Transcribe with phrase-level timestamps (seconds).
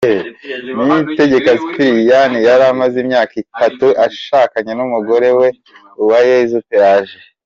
[0.83, 5.47] Niyitegeka Sipiriyani yari amaze imyaka itatu ashakanye n’umugore we,
[6.01, 7.21] Uwayezu Pelagie.